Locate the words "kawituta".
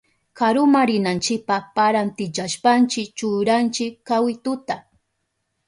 4.07-4.75